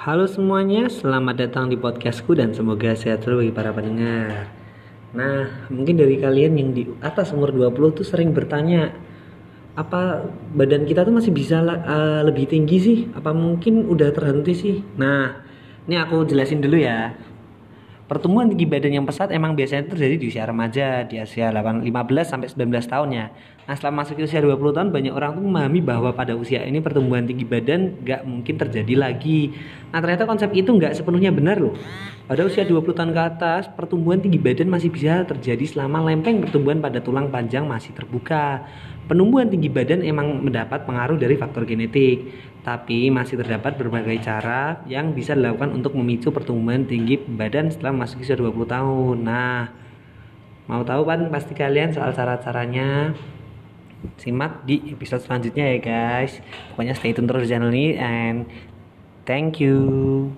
Halo 0.00 0.24
semuanya, 0.24 0.88
selamat 0.88 1.36
datang 1.44 1.68
di 1.68 1.76
podcastku 1.76 2.32
dan 2.32 2.56
semoga 2.56 2.96
sehat 2.96 3.20
selalu 3.20 3.52
bagi 3.52 3.52
para 3.52 3.68
pendengar. 3.68 4.48
Nah, 5.12 5.68
mungkin 5.68 6.00
dari 6.00 6.16
kalian 6.16 6.56
yang 6.56 6.72
di 6.72 6.88
atas 7.04 7.36
umur 7.36 7.52
20 7.52 8.00
tuh 8.00 8.06
sering 8.08 8.32
bertanya, 8.32 8.96
apa 9.76 10.24
badan 10.56 10.88
kita 10.88 11.04
tuh 11.04 11.12
masih 11.12 11.36
bisa 11.36 11.60
uh, 11.60 12.24
lebih 12.24 12.48
tinggi 12.48 12.80
sih? 12.80 12.98
Apa 13.12 13.36
mungkin 13.36 13.84
udah 13.92 14.08
terhenti 14.16 14.56
sih? 14.56 14.80
Nah, 14.96 15.36
ini 15.84 16.00
aku 16.00 16.24
jelasin 16.24 16.64
dulu 16.64 16.80
ya. 16.80 17.12
Pertumbuhan 18.10 18.50
tinggi 18.50 18.66
badan 18.66 18.90
yang 18.90 19.06
pesat 19.06 19.30
emang 19.30 19.54
biasanya 19.54 19.86
terjadi 19.86 20.18
di 20.18 20.26
usia 20.34 20.42
remaja, 20.42 21.06
di 21.06 21.22
usia 21.22 21.54
8, 21.54 21.86
15 21.86 22.26
sampai 22.26 22.50
19 22.50 22.90
tahun 22.90 23.08
ya. 23.14 23.26
Nah, 23.70 23.74
setelah 23.78 24.02
masuk 24.02 24.18
ke 24.18 24.26
usia 24.26 24.42
20 24.42 24.58
tahun 24.74 24.90
banyak 24.90 25.14
orang 25.14 25.38
tuh 25.38 25.46
memahami 25.46 25.78
bahwa 25.78 26.10
pada 26.10 26.34
usia 26.34 26.58
ini 26.66 26.82
pertumbuhan 26.82 27.22
tinggi 27.22 27.46
badan 27.46 28.02
nggak 28.02 28.26
mungkin 28.26 28.54
terjadi 28.58 28.98
lagi. 28.98 29.54
Nah, 29.94 30.02
ternyata 30.02 30.26
konsep 30.26 30.50
itu 30.58 30.74
nggak 30.74 30.98
sepenuhnya 30.98 31.30
benar 31.30 31.62
loh. 31.62 31.78
Pada 32.26 32.42
usia 32.42 32.66
20 32.66 32.82
tahun 32.98 33.14
ke 33.14 33.22
atas, 33.22 33.70
pertumbuhan 33.78 34.18
tinggi 34.18 34.42
badan 34.42 34.66
masih 34.66 34.90
bisa 34.90 35.22
terjadi 35.22 35.62
selama 35.70 36.02
lempeng 36.02 36.42
pertumbuhan 36.42 36.82
pada 36.82 36.98
tulang 36.98 37.30
panjang 37.30 37.62
masih 37.62 37.94
terbuka. 37.94 38.66
Penumbuhan 39.06 39.46
tinggi 39.46 39.70
badan 39.70 40.02
emang 40.02 40.42
mendapat 40.42 40.82
pengaruh 40.82 41.14
dari 41.14 41.38
faktor 41.38 41.62
genetik 41.62 42.26
tapi 42.60 43.08
masih 43.08 43.40
terdapat 43.40 43.80
berbagai 43.80 44.20
cara 44.20 44.84
yang 44.84 45.16
bisa 45.16 45.32
dilakukan 45.32 45.72
untuk 45.72 45.96
memicu 45.96 46.28
pertumbuhan 46.28 46.84
tinggi 46.84 47.16
badan 47.16 47.72
setelah 47.72 48.04
masuk 48.04 48.20
usia 48.20 48.36
20 48.36 48.68
tahun. 48.68 49.16
Nah, 49.24 49.72
mau 50.68 50.84
tahu 50.84 51.08
kan 51.08 51.32
pasti 51.32 51.56
kalian 51.56 51.96
soal 51.96 52.12
cara-caranya 52.12 53.16
simak 54.20 54.64
di 54.68 54.92
episode 54.92 55.24
selanjutnya 55.24 55.76
ya 55.76 55.78
guys. 55.80 56.40
Pokoknya 56.72 56.94
stay 56.96 57.16
tune 57.16 57.28
terus 57.28 57.48
di 57.48 57.50
channel 57.52 57.72
ini 57.72 57.96
and 57.96 58.44
thank 59.24 59.60
you. 59.60 60.28